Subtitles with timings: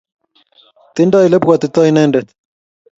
[0.95, 2.27] Tindo elepwatito indendet